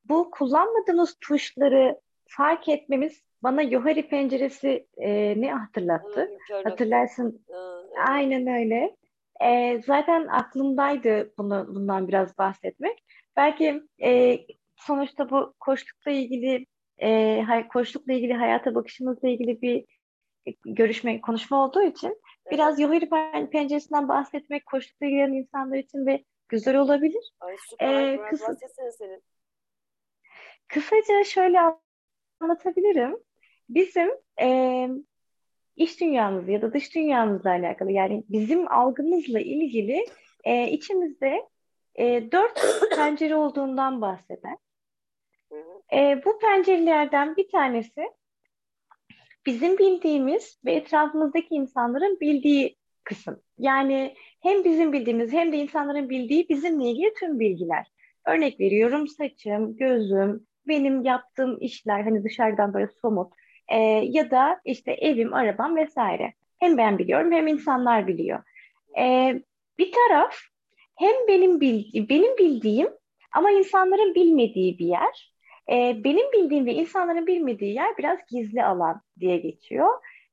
[0.04, 6.30] bu kullanmadığınız tuşları fark etmemiz bana Yohari penceresi e, ne hatırlattı?
[6.48, 7.44] Hı, Hatırlarsın.
[7.48, 8.08] Evet.
[8.08, 8.96] Aynen öyle.
[9.40, 13.04] E, zaten aklımdaydı bunu, bundan biraz bahsetmek.
[13.36, 14.38] Belki e,
[14.76, 16.66] sonuçta bu koçlukla ilgili
[17.04, 19.84] e, koçlukla ilgili hayata bakışımızla ilgili bir
[20.66, 23.08] görüşme, konuşma olduğu için biraz Yohari
[23.50, 27.32] penceresinden bahsetmek koçlukla ilgilenen insanlar için de güzel olabilir.
[27.40, 28.12] Ay süper.
[28.12, 28.56] Ee, kısa,
[28.98, 29.22] senin.
[30.68, 31.58] Kısaca şöyle
[32.40, 33.16] anlatabilirim.
[33.68, 34.88] Bizim e,
[35.76, 40.06] iş dünyamız ya da dış dünyamızla alakalı yani bizim algımızla ilgili
[40.44, 41.48] e, içimizde
[41.94, 42.64] e, dört
[42.96, 44.56] pencere olduğundan bahseder.
[45.94, 48.02] E, bu pencerelerden bir tanesi
[49.46, 53.42] bizim bildiğimiz ve etrafımızdaki insanların bildiği kısım.
[53.58, 57.86] Yani hem bizim bildiğimiz hem de insanların bildiği bizimle ilgili tüm bilgiler.
[58.26, 63.32] Örnek veriyorum saçım, gözüm, benim yaptığım işler hani dışarıdan böyle somut
[63.68, 66.32] e, ya da işte evim, arabam vesaire.
[66.58, 68.42] Hem ben biliyorum hem insanlar biliyor.
[68.98, 69.34] E,
[69.78, 70.34] bir taraf
[70.96, 72.88] hem benim bildiğim, benim bildiğim
[73.32, 75.33] ama insanların bilmediği bir yer.
[75.70, 79.88] E, benim bildiğim ve insanların bilmediği yer biraz gizli alan diye geçiyor.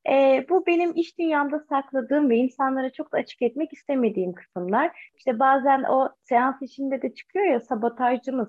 [0.10, 5.12] E, bu benim iş dünyamda sakladığım ve insanlara çok da açık etmek istemediğim kısımlar.
[5.18, 8.48] İşte bazen o seans içinde de çıkıyor ya sabotajcımız.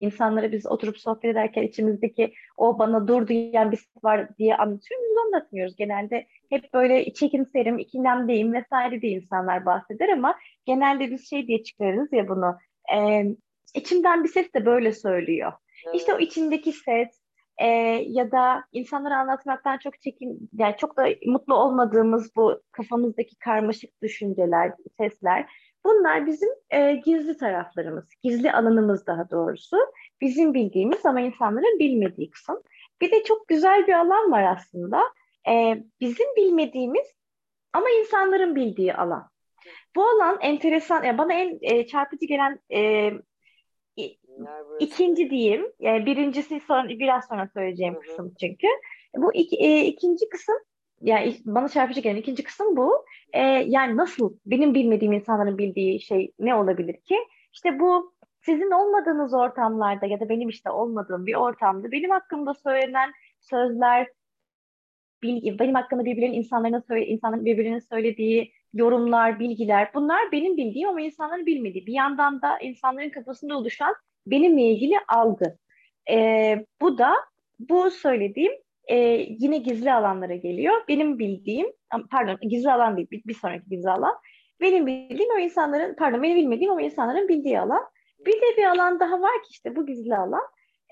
[0.00, 5.06] İnsanlara biz oturup sohbet ederken içimizdeki o bana dur diyen bir var diye anlatıyoruz.
[5.10, 5.76] Biz anlatmıyoruz.
[5.76, 10.34] Genelde hep böyle çekimserim, ikilemdeyim vesaire diye insanlar bahseder ama
[10.66, 12.56] genelde biz şey diye çıkarırız ya bunu.
[12.94, 13.24] E,
[13.74, 15.52] içimden bir ses de böyle söylüyor.
[15.94, 17.08] İşte o içindeki ses
[17.58, 17.66] e,
[18.06, 24.72] ya da insanlara anlatmaktan çok çekin, yani çok da mutlu olmadığımız bu kafamızdaki karmaşık düşünceler,
[24.96, 25.46] sesler
[25.84, 29.76] Bunlar bizim e, gizli taraflarımız, gizli alanımız daha doğrusu.
[30.20, 32.62] Bizim bildiğimiz ama insanların bilmediği kısım.
[33.00, 35.02] Bir de çok güzel bir alan var aslında.
[35.48, 37.06] E, bizim bilmediğimiz
[37.72, 39.30] ama insanların bildiği alan.
[39.96, 43.10] Bu alan enteresan, yani bana en e, çarpıcı gelen e,
[44.80, 45.72] ikinci diyeyim.
[45.80, 48.02] Yani birincisi sonra, biraz sonra söyleyeceğim Hı-hı.
[48.02, 48.66] kısım çünkü.
[49.16, 50.56] Bu iki, e, ikinci kısım
[51.00, 53.04] yani bana çarpıcı gelen ikinci kısım bu.
[53.32, 57.16] E, yani nasıl benim bilmediğim insanların bildiği şey ne olabilir ki?
[57.52, 63.12] İşte bu sizin olmadığınız ortamlarda ya da benim işte olmadığım bir ortamda benim hakkımda söylenen
[63.40, 64.08] sözler,
[65.22, 71.00] bilgi, benim hakkında birbirinin insanların söyle, insanların birbirinin söylediği yorumlar, bilgiler bunlar benim bildiğim ama
[71.00, 71.86] insanların bilmediği.
[71.86, 73.94] Bir yandan da insanların kafasında oluşan
[74.26, 75.56] benimle ilgili algı.
[76.10, 77.14] E, bu da
[77.58, 78.52] bu söylediğim
[78.88, 78.96] e,
[79.28, 80.74] yine gizli alanlara geliyor.
[80.88, 81.66] Benim bildiğim,
[82.10, 84.14] pardon gizli alan değil, bir, bir sonraki gizli alan.
[84.60, 87.82] Benim bildiğim o insanların, pardon benim bilmediğim o insanların bildiği alan.
[88.26, 90.42] Bir de bir alan daha var ki işte bu gizli alan.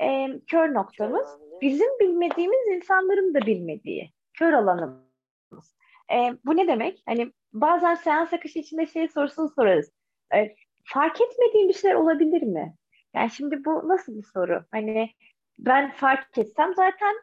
[0.01, 1.27] E, kör noktamız.
[1.61, 4.11] Bizim bilmediğimiz insanların da bilmediği.
[4.35, 5.77] Kör alanımız.
[6.13, 7.03] E, bu ne demek?
[7.07, 9.93] Hani bazen seans akışı içinde şey sorusunu sorarız.
[10.35, 12.75] E, fark etmediğim bir şeyler olabilir mi?
[13.17, 14.65] Yani şimdi bu nasıl bir soru?
[14.71, 15.11] Hani
[15.59, 17.15] ben fark etsem zaten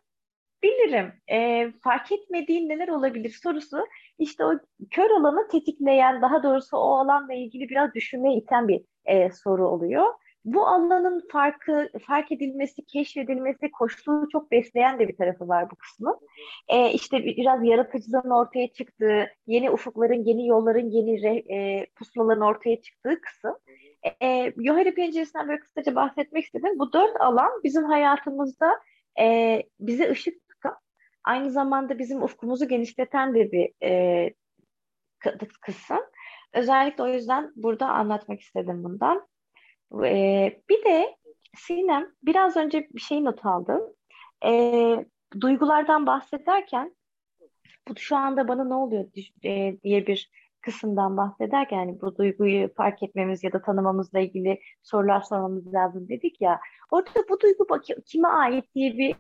[0.63, 1.13] bilirim.
[1.31, 3.85] E, fark etmediğin neler olabilir sorusu
[4.19, 4.59] işte o
[4.91, 10.05] kör alanı tetikleyen daha doğrusu o alanla ilgili biraz düşünmeye iten bir e, soru oluyor.
[10.45, 16.19] Bu alanın farkı, fark edilmesi, keşfedilmesi, koşluğu çok besleyen de bir tarafı var bu kısmın.
[16.67, 22.81] E, işte biraz yaratıcılığın ortaya çıktığı, yeni ufukların, yeni yolların, yeni re, e, pusulaların ortaya
[22.81, 23.55] çıktığı kısım.
[24.21, 26.79] E, Yohari penceresinden böyle kısaca bahsetmek istedim.
[26.79, 28.79] Bu dört alan bizim hayatımızda
[29.19, 30.43] e, bize ışık
[31.23, 34.33] aynı zamanda bizim ufkumuzu genişleten de bir e,
[35.61, 35.99] kısım.
[36.53, 39.27] Özellikle o yüzden burada anlatmak istedim bundan.
[40.05, 41.15] E, bir de
[41.55, 43.81] Sinem biraz önce bir şey not aldım.
[44.45, 44.51] E,
[45.41, 46.95] duygulardan bahsederken
[47.87, 49.05] bu şu anda bana ne oluyor
[49.43, 50.31] e, diye bir
[50.63, 56.41] kısımdan bahsederken yani bu duyguyu fark etmemiz ya da tanımamızla ilgili sorular sormamız lazım dedik
[56.41, 56.59] ya.
[56.91, 57.67] Orada bu duygu
[58.05, 59.15] kime ait diye bir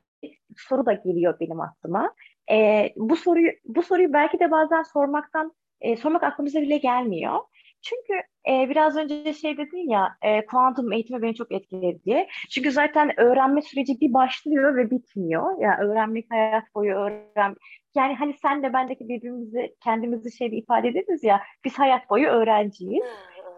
[0.57, 2.13] soru da geliyor benim aklıma.
[2.51, 7.39] E, bu soruyu bu soruyu belki de bazen sormaktan e, sormak aklımıza bile gelmiyor.
[7.81, 8.13] Çünkü
[8.49, 12.27] e, biraz önce şey dedin ya e, kuantum eğitimi beni çok etkiledi diye.
[12.49, 15.61] Çünkü zaten öğrenme süreci bir başlıyor ve bitmiyor.
[15.61, 17.55] Ya yani öğrenmek hayat boyu öğren.
[17.95, 23.03] Yani hani sen de bendeki birbirimizi kendimizi şeyde ifade ederiz ya biz hayat boyu öğrenciyiz.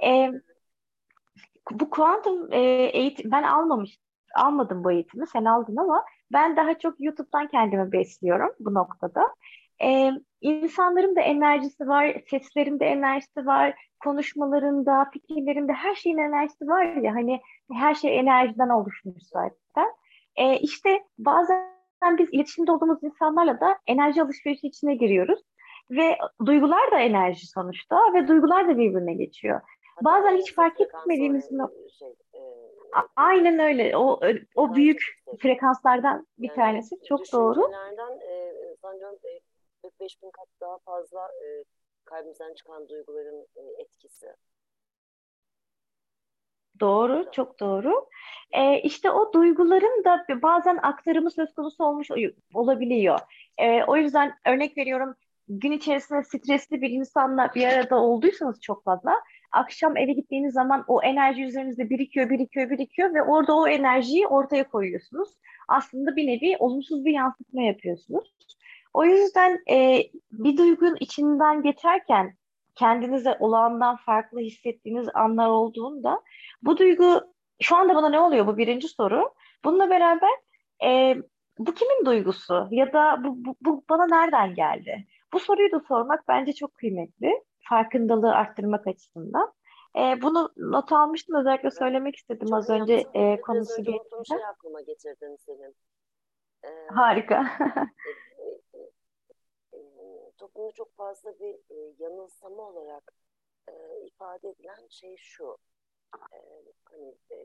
[0.05, 0.31] E,
[1.71, 2.59] bu kuantum e,
[2.93, 3.97] eğitim ben almamış
[4.35, 9.21] almadım bu eğitimi sen aldın ama ben daha çok YouTube'dan kendimi besliyorum bu noktada.
[9.83, 10.11] Ee,
[10.41, 17.15] insanların da enerjisi var, seslerin de enerjisi var, konuşmalarında, fikirlerinde her şeyin enerjisi var ya
[17.15, 17.41] hani
[17.73, 19.91] her şey enerjiden oluşmuş zaten.
[20.35, 21.75] Ee, işte bazen
[22.17, 25.39] biz iletişimde olduğumuz insanlarla da enerji alışverişi içine giriyoruz.
[25.91, 29.61] Ve duygular da enerji sonuçta ve duygular da birbirine geçiyor.
[29.95, 32.39] Hatta Bazen hiç fark etmediğimiz no- e, şey, e,
[33.15, 33.97] Aynen öyle.
[33.97, 34.19] O
[34.55, 35.01] o büyük
[35.39, 36.95] frekanslardan bir Yani tanesi.
[37.09, 37.55] Çok doğru.
[37.55, 39.39] düşüncelerden e, sanıyorum e,
[39.85, 41.63] 45 bin kat daha fazla e,
[42.05, 44.27] kalbimizden çıkan duyguların e, etkisi.
[46.79, 48.07] Doğru, çok doğru.
[48.51, 52.07] Ee, işte o duyguların da bazen aktarımı söz konusu olmuş
[52.53, 53.19] olabiliyor.
[53.57, 55.15] Ee, o yüzden örnek veriyorum,
[55.47, 59.13] gün içerisinde stresli bir insanla bir arada olduysanız çok fazla,
[59.51, 64.69] akşam eve gittiğiniz zaman o enerji üzerinizde birikiyor, birikiyor, birikiyor ve orada o enerjiyi ortaya
[64.69, 65.29] koyuyorsunuz.
[65.67, 68.35] Aslında bir nevi olumsuz bir yansıtma yapıyorsunuz.
[68.95, 72.37] O yüzden e, bir duygunun içinden geçerken
[72.75, 76.21] kendinize olağandan farklı hissettiğiniz anlar olduğunda
[76.61, 77.21] bu duygu
[77.61, 79.33] şu anda bana ne oluyor bu birinci soru.
[79.63, 80.29] Bununla beraber
[80.85, 81.15] e,
[81.59, 85.05] bu kimin duygusu ya da bu, bu, bu bana nereden geldi?
[85.33, 87.43] Bu soruyu da sormak bence çok kıymetli.
[87.69, 89.53] Farkındalığı arttırmak açısından.
[89.97, 94.35] E, bunu not almıştım özellikle söylemek istedim Çok az önce e, konusu geçince.
[94.35, 95.75] şey aklıma getirdin senin.
[96.63, 97.45] E, Harika.
[100.45, 103.13] Toplumda çok fazla bir e, yanılsama olarak
[103.69, 103.73] e,
[104.05, 105.57] ifade edilen şey şu.
[106.15, 106.37] E,
[106.85, 107.37] hani e,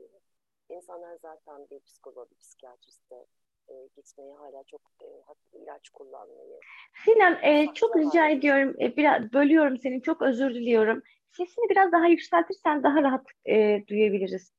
[0.69, 3.25] insanlar zaten bir psikoloğa, bir psikiyatriste
[3.69, 6.59] e, gitmeyi hala çok e, hatta ilaç kullanmayı.
[7.05, 8.75] Sinan, e, çok rica hale ediyorum.
[8.81, 10.01] E, biraz bölüyorum seni.
[10.01, 11.03] Çok özür diliyorum.
[11.31, 14.53] Sesini biraz daha yükseltirsen daha rahat e, duyabiliriz.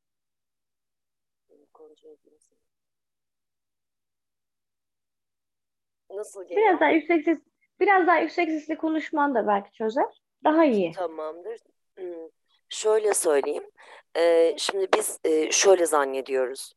[6.11, 6.81] Nasıl Biraz geliyor?
[6.81, 7.38] daha yüksek ses,
[7.80, 10.22] biraz daha yüksek sesle konuşman da belki çözer.
[10.44, 10.92] Daha iyi.
[10.92, 11.61] Tamamdır.
[11.96, 12.28] Hmm,
[12.68, 13.70] Şöyle söyleyeyim.
[14.16, 16.74] Ee, şimdi biz e, şöyle zannediyoruz.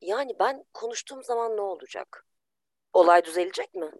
[0.00, 2.26] Yani ben konuştuğum zaman ne olacak?
[2.92, 3.90] Olay düzelecek mi?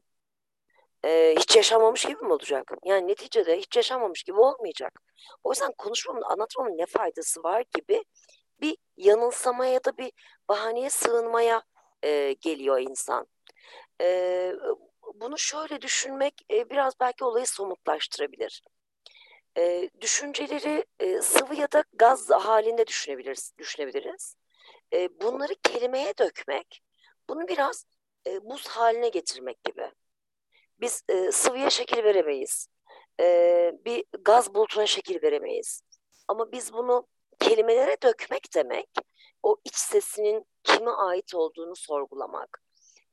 [1.05, 2.73] Ee, hiç yaşanmamış gibi mi olacak?
[2.85, 5.01] Yani neticede hiç yaşanmamış gibi olmayacak.
[5.45, 8.05] O yüzden konuşmamın, anlatmamın ne faydası var gibi
[8.61, 10.13] bir yanılsamaya ya da bir
[10.49, 11.63] bahaneye sığınmaya
[12.05, 13.27] e, geliyor insan.
[14.01, 14.55] Ee,
[15.15, 18.63] bunu şöyle düşünmek e, biraz belki olayı somutlaştırabilir.
[19.59, 23.53] E, düşünceleri e, sıvı ya da gaz halinde düşünebiliriz.
[23.59, 24.37] düşünebiliriz.
[24.93, 26.83] E, bunları kelimeye dökmek,
[27.29, 27.87] bunu biraz
[28.27, 29.93] e, buz haline getirmek gibi.
[30.81, 32.69] Biz e, sıvıya şekil veremeyiz.
[33.21, 35.83] E, bir gaz bulutuna şekil veremeyiz.
[36.29, 37.07] Ama biz bunu
[37.41, 38.89] kelimelere dökmek demek,
[39.43, 42.63] o iç sesinin kime ait olduğunu sorgulamak,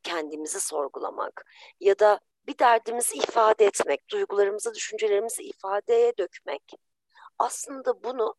[0.05, 1.45] kendimizi sorgulamak
[1.79, 6.63] ya da bir derdimizi ifade etmek, duygularımızı, düşüncelerimizi ifadeye dökmek
[7.39, 8.35] aslında bunu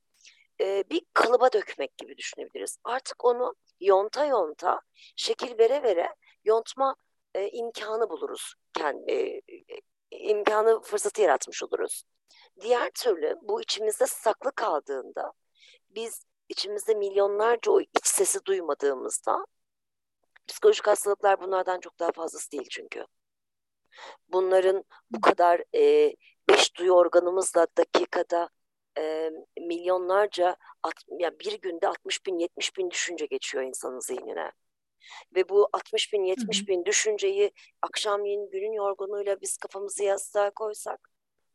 [0.60, 2.78] e, bir kalıba dökmek gibi düşünebiliriz.
[2.84, 4.80] Artık onu yonta yonta,
[5.16, 6.96] şekil vere vere yontma
[7.34, 8.54] e, imkanı buluruz.
[8.72, 9.40] Kendi, e,
[10.10, 12.02] imkanı, fırsatı yaratmış oluruz.
[12.60, 15.32] Diğer türlü bu içimizde saklı kaldığında,
[15.90, 19.46] biz içimizde milyonlarca o iç sesi duymadığımızda,
[20.48, 23.06] psikolojik hastalıklar bunlardan çok daha fazlası değil çünkü
[24.28, 26.14] bunların bu kadar e,
[26.48, 28.48] beş duyu organımızla dakikada
[28.98, 29.30] e,
[29.60, 34.52] milyonlarca at, yani bir günde 60 bin 70 bin düşünce geçiyor insanın zihnine.
[35.34, 41.10] Ve bu 60 bin 70 bin düşünceyi akşamleyin günün yorgunluğuyla biz kafamızı yastığa koysak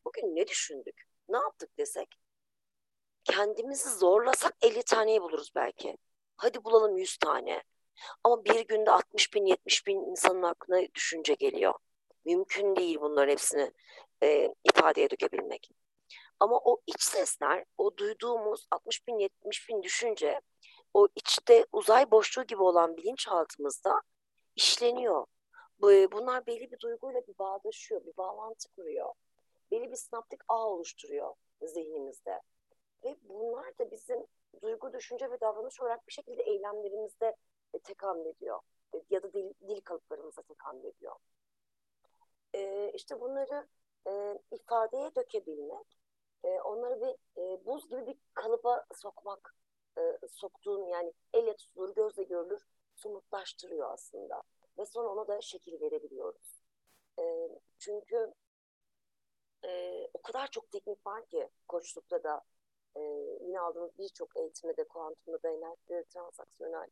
[0.05, 1.01] bugün ne düşündük?
[1.29, 2.21] Ne yaptık desek
[3.23, 5.97] kendimizi zorlasak 50 taneyi buluruz belki.
[6.37, 7.63] Hadi bulalım 100 tane.
[8.23, 11.73] Ama bir günde 60 bin 70 bin insanın aklına düşünce geliyor.
[12.25, 13.71] Mümkün değil bunların hepsini
[14.23, 15.69] e, ifadeye dökebilmek.
[16.39, 20.41] Ama o iç sesler, o duyduğumuz 60 bin 70 bin düşünce
[20.93, 24.01] o içte uzay boşluğu gibi olan bilinçaltımızda
[24.55, 25.25] işleniyor.
[26.11, 29.13] Bunlar belli bir duyguyla bir bağdaşıyor, bir bağlantı kuruyor.
[29.71, 31.33] Belli bir sinaptik ağ oluşturuyor
[31.67, 32.41] zihnimizde.
[33.03, 34.25] Ve bunlar da bizim
[34.61, 37.35] duygu, düşünce ve davranış olarak bir şekilde eylemlerimizde
[37.79, 38.59] tekamül ediyor.
[39.09, 41.15] Ya da dil, dil kalıplarımıza tekamül ediyor.
[42.53, 43.67] Ee, işte bunları
[44.07, 45.97] e, ifadeye dökebilmek,
[46.43, 49.55] e, onları bir e, buz gibi bir kalıba sokmak,
[49.97, 52.61] e, soktuğun yani elle tutulur, gözle görülür,
[52.95, 54.43] somutlaştırıyor aslında.
[54.77, 56.63] Ve sonra ona da şekil verebiliyoruz.
[57.19, 57.49] E,
[57.79, 58.33] çünkü
[59.65, 62.41] e, o kadar çok teknik var ki koçlukta da
[62.95, 63.01] e,
[63.41, 66.87] yine aldığımız birçok eğitimde de kuantumda da enerji transaksiyonel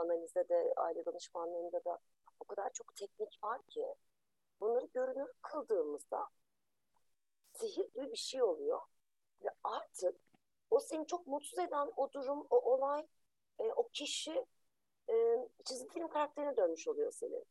[0.00, 1.98] analizde de aile danışmanlığında da
[2.40, 3.94] o kadar çok teknik var ki
[4.60, 6.28] bunları görünür kıldığımızda
[7.52, 8.80] sihir gibi bir şey oluyor
[9.44, 10.16] ve artık
[10.70, 13.06] o seni çok mutsuz eden o durum, o olay,
[13.58, 14.46] e, o kişi
[15.10, 15.14] e,
[15.64, 17.44] çizgi film karakterine dönmüş oluyor senin.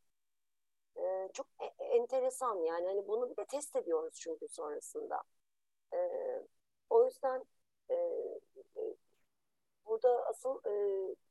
[0.96, 5.22] E, çok e- enteresan yani hani bunu bir de test ediyoruz çünkü sonrasında.
[5.94, 5.98] E,
[6.90, 7.44] o yüzden
[7.90, 7.94] e,
[8.76, 8.96] e,
[9.86, 10.72] burada asıl e,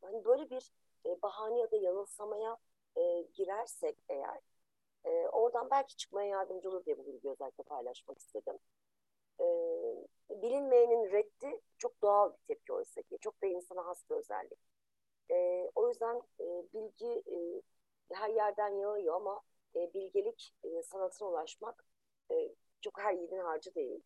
[0.02, 0.72] hani böyle bir
[1.06, 2.58] e, bahane ya da yanılsamaya
[2.98, 4.40] e, girersek eğer
[5.06, 8.60] e, oradan belki çıkmaya yardımcı olur diye bu bilgiyi özellikle paylaşmak istedim.
[9.40, 9.46] E,
[10.30, 13.18] bilinmeyenin reddi çok doğal bir tepki oysa ki.
[13.22, 14.60] Çok da insana has bir özellik.
[15.32, 17.62] E, o yüzden e, bilgi e,
[18.14, 19.42] her yerden yağıyor ama
[19.76, 21.86] e, bilgelik e, sanatına ulaşmak
[22.32, 22.50] e,
[22.82, 24.02] çok her yiğidin harcı değil.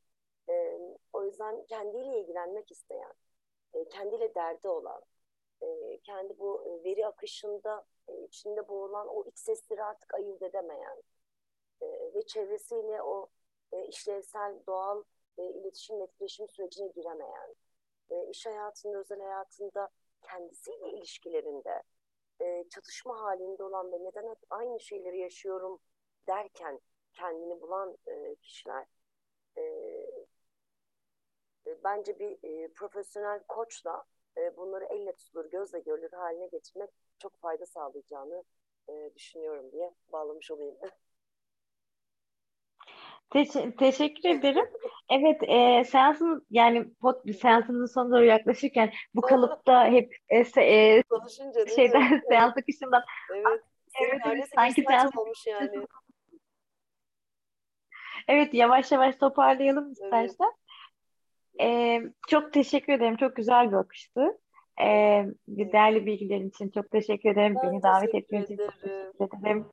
[0.49, 0.79] E,
[1.13, 3.13] o yüzden kendiyle ilgilenmek isteyen,
[3.73, 5.01] e, kendiyle derdi olan,
[5.63, 11.03] e, kendi bu e, veri akışında e, içinde boğulan o iç sesleri artık ayırt edemeyen
[12.15, 13.29] ve çevresiyle o
[13.71, 15.03] e, işlevsel, doğal
[15.37, 17.55] e, iletişim, etkileşim sürecine giremeyen,
[18.29, 19.89] iş hayatında, özel hayatında,
[20.21, 21.83] kendisiyle ilişkilerinde
[22.69, 25.79] çatışma halinde olan ve neden hep aynı şeyleri yaşıyorum
[26.27, 26.79] derken
[27.13, 27.97] kendini bulan
[28.41, 28.85] kişiler
[31.83, 34.05] bence bir profesyonel koçla
[34.37, 38.43] e, bunları elle tutulur, gözle görülür haline getirmek çok fayda sağlayacağını
[38.89, 40.75] e, düşünüyorum diye bağlamış olayım.
[43.33, 44.65] Teş- teşekkür ederim.
[45.09, 51.55] Evet, e, seansın yani pot seansımızın sonuna doğru yaklaşırken bu kalıpta hep e, e, Konuşunca
[51.55, 51.75] değil mi?
[51.75, 53.61] şeyden seans akışından Evet.
[53.87, 55.87] Senin evet, evet, neredeyse sanki seans olmuş yani.
[58.27, 60.35] evet yavaş yavaş toparlayalım Evet.
[61.61, 63.15] E, çok teşekkür ederim.
[63.15, 64.39] Çok güzel bir akıştı.
[64.81, 64.85] E,
[65.47, 67.55] değerli bilgilerin için çok teşekkür ederim.
[67.63, 69.65] Ben Beni davet ettiğiniz için çok teşekkür ederim.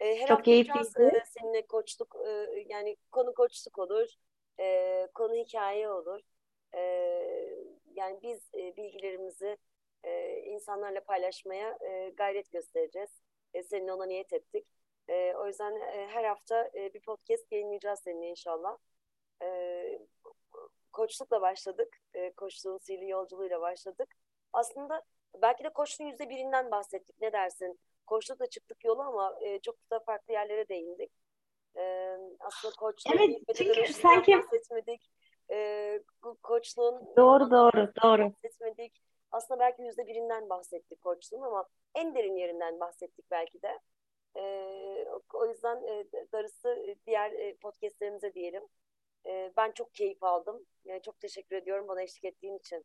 [0.00, 1.22] E, her Çok keyifliydi.
[1.24, 4.08] seninle koçluk e, yani konu koçluk olur,
[4.60, 6.20] e, konu hikaye olur.
[6.74, 6.80] E,
[7.94, 9.56] yani biz e, bilgilerimizi
[10.04, 13.10] e, insanlarla paylaşmaya e, gayret göstereceğiz.
[13.54, 14.66] E, seninle ona niyet ettik.
[15.08, 18.78] E, o yüzden e, her hafta e, bir podcast yayınlayacağız seninle inşallah.
[19.42, 19.48] E,
[21.02, 21.96] koçlukla başladık.
[22.14, 24.14] E, koçluğun sihirli yolculuğuyla başladık.
[24.52, 25.02] Aslında
[25.42, 27.16] belki de koçluğun yüzde birinden bahsettik.
[27.20, 27.80] Ne dersin?
[28.06, 31.12] Koçlukla çıktık yola ama e, çok da farklı yerlere değindik.
[31.76, 31.82] E,
[32.40, 35.10] aslında koçluğun Evet, çünkü sanki bahsetmedik.
[35.50, 35.56] E,
[36.22, 38.32] ko- koçluğun doğru doğru doğru.
[38.32, 39.02] bahsetmedik.
[39.30, 43.78] Aslında belki yüzde birinden bahsettik koçluğun ama en derin yerinden bahsettik belki de.
[44.36, 44.42] E,
[45.10, 48.62] o- o yüzden e, darısı diğer e, podcastlerimize diyelim.
[49.26, 50.66] E, ben çok keyif aldım.
[50.84, 52.84] E, çok teşekkür ediyorum bana eşlik ettiğin için.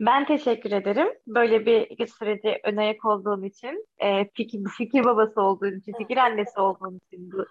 [0.00, 1.08] Ben teşekkür ederim.
[1.26, 6.60] Böyle bir sürece ön ayak olduğun için, e, fikir, fikir babası olduğun için, fikir annesi
[6.60, 7.46] olduğun için bu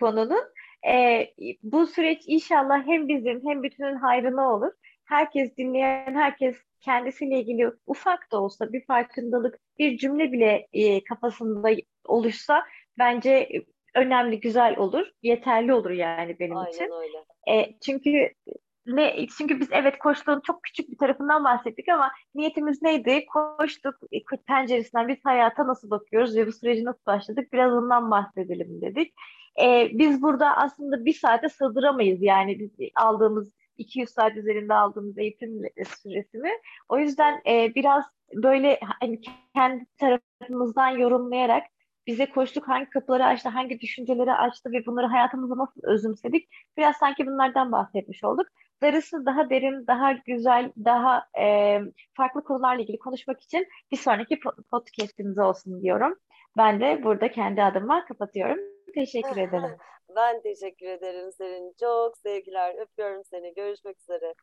[0.00, 0.44] konunun.
[0.86, 1.26] E,
[1.62, 4.72] bu süreç inşallah hem bizim hem bütünün hayrına olur.
[5.04, 11.70] Herkes dinleyen, herkes kendisiyle ilgili ufak da olsa bir farkındalık, bir cümle bile e, kafasında
[12.04, 12.64] oluşsa
[12.98, 13.48] bence
[13.94, 15.06] önemli, güzel olur.
[15.22, 16.90] Yeterli olur yani benim Aynen için.
[16.92, 17.24] öyle.
[17.58, 18.30] E, çünkü
[18.86, 23.26] ne çünkü biz evet koçluğun çok küçük bir tarafından bahsettik ama niyetimiz neydi?
[23.26, 27.52] Koçluk e, penceresinden biz hayata nasıl bakıyoruz ve bu süreci nasıl başladık?
[27.52, 29.14] Biraz ondan bahsedelim dedik.
[29.62, 35.62] E, biz burada aslında bir saate sığdıramayız yani biz aldığımız 200 saat üzerinde aldığımız eğitim
[36.02, 36.50] süresini.
[36.88, 39.20] O yüzden e, biraz böyle hani
[39.54, 41.62] kendi tarafımızdan yorumlayarak
[42.06, 46.48] bize koçluk hangi kapıları açtı, hangi düşünceleri açtı ve bunları hayatımıza nasıl özümsedik?
[46.76, 48.46] Biraz sanki bunlardan bahsetmiş olduk.
[48.82, 51.78] Darısı daha derin, daha güzel, daha e,
[52.14, 54.40] farklı konularla ilgili konuşmak için bir sonraki
[54.70, 56.18] podcastimiz olsun diyorum.
[56.56, 58.58] Ben de burada kendi adıma kapatıyorum.
[58.94, 59.76] Teşekkür ederim.
[60.16, 61.74] ben teşekkür ederim senin.
[61.80, 62.74] Çok sevgiler.
[62.82, 63.54] Öpüyorum seni.
[63.54, 64.34] Görüşmek üzere.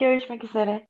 [0.00, 0.88] Görüşmek üzere.